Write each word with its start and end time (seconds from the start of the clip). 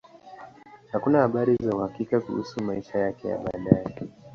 Hakuna 0.91 1.19
habari 1.19 1.55
za 1.55 1.71
uhakika 1.75 2.19
kuhusu 2.21 2.63
maisha 2.63 2.99
yake 2.99 3.27
ya 3.27 3.37
baadaye. 3.37 3.85